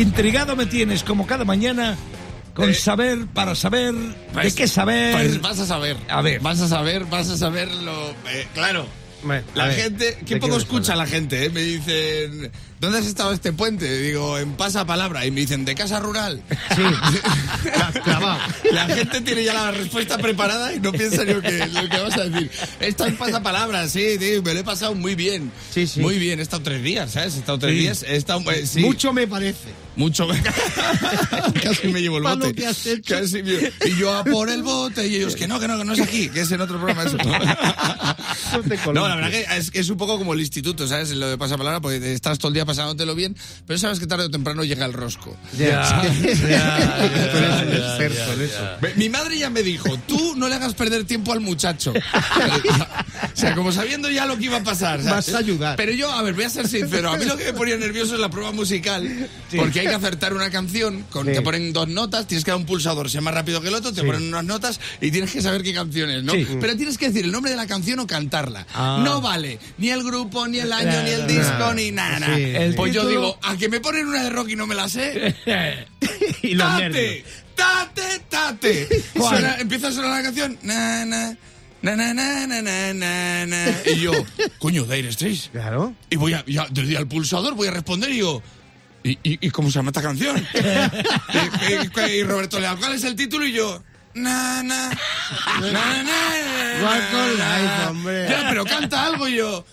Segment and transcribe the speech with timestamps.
[0.00, 1.96] intrigado me tienes como cada mañana
[2.54, 3.94] con Eh, saber para saber
[4.32, 5.12] Pues- de qué saber.
[5.14, 5.96] Pues vas a saber.
[6.08, 6.40] A ver.
[6.40, 8.14] Vas a saber, vas a saberlo.
[8.32, 8.86] eh, claro.
[9.22, 11.50] Bueno, La ver, gente, ¿de qué poco escucha la gente, ¿eh?
[11.50, 12.50] Me dicen,
[12.80, 13.98] ¿dónde has estado este puente?
[14.00, 15.26] Digo, en Pasapalabra.
[15.26, 16.42] Y me dicen, ¿de casa rural?
[16.74, 16.82] Sí.
[18.72, 21.98] La gente tiene ya la respuesta preparada y no piensa ni lo que, lo que
[22.00, 22.50] vas a decir.
[22.80, 25.52] Esto es pasapalabra, sí, sí, me lo he pasado muy bien.
[25.70, 26.00] Sí, sí.
[26.00, 27.34] Muy bien, he estado tres días, ¿sabes?
[27.36, 27.78] He estado tres Sí.
[27.80, 28.64] días, he estado, eh.
[28.76, 29.68] Mucho me parece.
[29.96, 30.28] Mucho.
[31.62, 32.54] Casi me llevo el bote.
[32.54, 33.14] que has hecho.
[33.14, 35.84] Casi me- Y yo a por el bote y ellos que no, que no, que
[35.84, 37.16] no es aquí, que es en otro programa eso.
[37.18, 41.10] No No, la verdad que es, es un poco como el instituto, ¿sabes?
[41.10, 44.30] Lo de pasapalabra, porque estás todo el día pasándotelo bien, pero sabes que tarde o
[44.30, 45.36] temprano llega el rosco.
[45.58, 46.02] Ya,
[48.96, 51.92] Mi madre ya me dijo, tú no le hagas perder tiempo al muchacho.
[53.40, 55.02] sea, como sabiendo ya lo que iba a pasar.
[55.02, 55.26] ¿sabes?
[55.26, 55.76] Vas a ayudar.
[55.76, 58.14] Pero yo, a ver, voy a ser sincero, a mí lo que me ponía nervioso
[58.14, 61.32] es la prueba musical, porque hay que acertar una canción, con, Sí.
[61.32, 63.92] te ponen dos notas, tienes que dar un pulsador, sea más rápido que el otro,
[63.92, 64.06] te Sí.
[64.06, 66.32] ponen unas notas y tienes que saber qué canción es, ¿no?
[66.32, 66.46] Sí.
[66.60, 68.66] Pero tienes que decir el nombre de la canción o cantarla.
[68.74, 69.00] Ah.
[69.04, 71.74] No vale ni el grupo, ni el año, ni el disco, Nada.
[71.74, 72.36] ni nada.
[72.36, 74.88] Sí, pues yo digo, a que me ponen una de rock y no me la
[74.88, 75.34] sé.
[76.42, 77.24] Y ¡Tate!
[77.54, 78.02] ¡Tate!
[78.30, 78.88] ¡Tate!
[79.14, 80.58] Suena- empieza a sonar la canción.
[80.62, 81.36] Na, na,
[81.82, 83.66] na, na, na, na, na, na, na.
[83.86, 84.12] Y yo,
[84.58, 85.48] coño, Dire Straits.
[85.52, 85.94] Claro.
[86.10, 88.42] Y voy a, ya, desde al pulsador voy a responder y yo.
[89.02, 90.36] ¿Y, y, y cómo se llama esta canción?
[90.54, 93.46] y, y- y Roberto Leal, ¿cuál es el título?
[93.46, 93.82] Y yo.
[94.12, 94.90] Na, na,
[95.60, 97.90] na, na, na, Walk on na, life, na.
[97.90, 98.26] hombre.
[98.28, 99.64] Ya, pero canta algo y yo.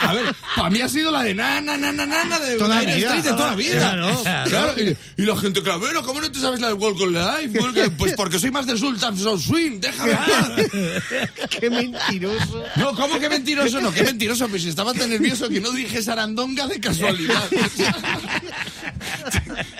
[0.00, 2.82] A ver, para mí ha sido la de na, na, na, na, na, de Toda
[2.82, 3.14] la vida.
[3.16, 3.78] De toda la vida.
[3.78, 4.22] Claro.
[4.48, 7.12] Claro, y, y la gente, claro, bueno, ¿cómo no te sabes la de Walk on
[7.12, 7.58] Life?
[7.58, 10.12] Porque- Pues porque soy más del Sultan of Swing, déjame.
[11.60, 12.64] Qué mentiroso.
[12.76, 13.80] No, ¿cómo que mentiroso?
[13.80, 17.42] No, qué mentiroso, pues si estaba tan nervioso que no dije sarandonga de casualidad.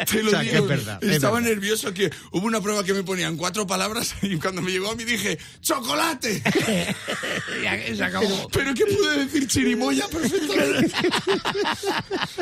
[0.05, 0.53] Te, lo O sea, digo.
[0.53, 1.51] que es verdad, es Estaba verdad.
[1.51, 4.95] nervioso que hubo una prueba que me ponían cuatro palabras y cuando me llegó a
[4.97, 6.43] mí dije ¡Chocolate!
[7.97, 8.49] Se acabó.
[8.53, 10.91] Pero que pude decir chirimoya perfectamente.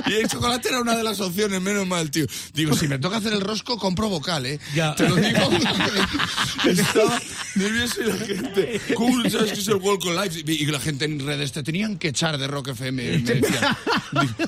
[0.06, 2.26] y el chocolate era una de las opciones, menos mal, tío.
[2.54, 4.58] Digo, si me toca hacer el rosco, compro vocal, ¿eh?
[4.74, 4.94] Ya.
[4.94, 5.38] Te lo digo.
[6.64, 7.20] Estaba
[7.54, 10.42] nervioso y la gente, cool, ¿sabes qué es el Walk on Life?
[10.46, 13.18] Y la gente en redes te tenían que echar de Rock FM.
[13.18, 13.78] Me decía.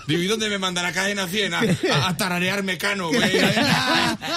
[0.07, 1.55] Digo, ¿y dónde me mandan a cadena 100?
[1.55, 3.41] A, a, a tararear mecano, güey.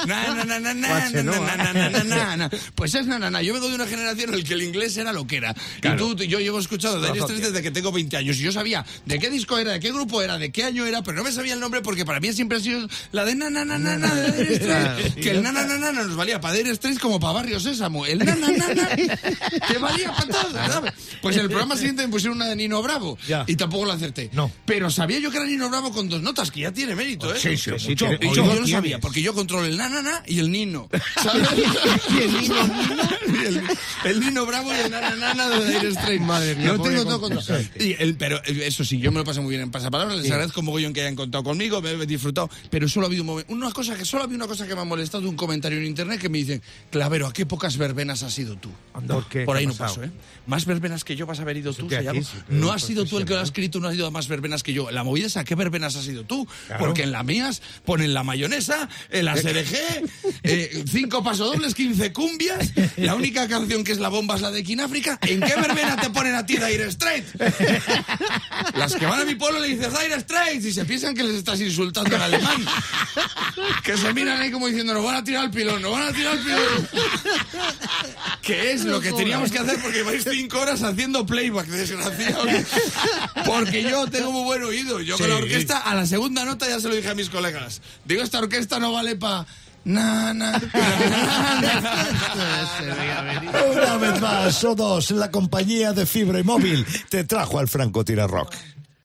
[0.07, 1.31] Na, na, na, na, na, Guache, ¿no?
[1.31, 2.49] na, na, na, na, na, na.
[2.75, 3.41] Pues es na, na, na.
[3.41, 5.55] Yo vengo de una generación en la que el inglés era lo que era.
[5.83, 8.37] Y tú, yo llevo escuchado Dire Straits desde que tengo 20 años.
[8.37, 11.03] Y yo sabía de qué disco era, de qué grupo era, de qué año era,
[11.03, 13.49] pero no me sabía el nombre porque para mí siempre ha sido la de na,
[13.49, 15.15] na, na, na, na, de Dire Straits.
[15.15, 17.59] Que el na, na, na, na, na nos valía para Dire Straits como para Barrio
[17.59, 18.05] Sésamo.
[18.05, 20.53] El na, na, na, na, que valía para todo.
[20.53, 20.93] ¿sabes?
[21.21, 23.17] Pues en el programa siguiente me pusieron una de Nino Bravo.
[23.47, 24.29] Y tampoco la acerté.
[24.33, 24.51] No.
[24.65, 27.39] Pero sabía yo que era Nino Bravo con dos notas, que ya tiene mérito, ¿eh?
[27.39, 27.95] Sí, sí, Sí,
[28.57, 30.89] yo, no sabía, porque yo controlo el na, na, na y el nino.
[31.21, 31.47] ¿sabes?
[32.09, 32.55] Y el niño,
[33.27, 33.63] Y el,
[34.05, 36.23] el Nino Bravo y el Nana Nana de Dire Straits.
[36.23, 37.39] Madre mía, Lo pobre tengo todo.
[37.79, 40.17] Y el- pero eh, eso sí, yo me lo paso muy bien en pasapalabras.
[40.19, 42.49] Les agradezco mogollón que hayan contado conmigo, me he disfrutado.
[42.69, 44.85] Pero solo ha habido un una cosa que solo había una cosa que me ha
[44.85, 48.55] molestado un comentario en internet que me dicen, Clavero, ¿a qué pocas verbenas has ido
[48.55, 48.69] tú?
[49.07, 49.41] ¿Por qué?
[49.45, 50.11] Por ahí ¿Qué ha no paso, ¿eh?
[50.47, 51.87] Más verbenas que yo vas a haber ido tú.
[51.87, 53.63] aquí sí, no has sido sí, tú el que lo has siempre.
[53.65, 54.89] escrito, no has ido a más verbenas que yo.
[54.91, 56.47] La movida es a qué verbenas has ido tú.
[56.67, 56.85] Claro.
[56.85, 59.75] Porque en las mías ponen la mayonesa, el ASRG,
[60.43, 62.71] eh, cinco pasodobles, 15 cumbias.
[62.97, 65.17] La única canción que es la bomba es la de Kináfrica.
[65.23, 67.33] ¿En qué verbena te ponen a ti Dire Straits?
[68.75, 71.35] Las que van a mi pueblo le dices Dire Straits y se piensan que les
[71.35, 72.65] estás insultando en alemán.
[73.83, 76.13] Que se miran ahí como diciendo, nos van a tirar al pilón, nos van a
[76.13, 76.89] tirar al pilón.
[78.47, 82.47] Que es lo que teníamos que hacer porque vais cinco horas haciendo playback, desgraciados.
[83.45, 85.01] Porque yo tengo muy buen oído.
[85.01, 87.81] Yo con la orquesta, a la segunda nota ya se lo dije a mis colegas.
[88.05, 89.45] Digo, esta orquesta no vale para...
[89.83, 90.59] Na, na, na,
[91.81, 92.07] na.
[93.71, 98.53] Una vez más, O2, la compañía de fibra y móvil, te trajo al francotirador rock.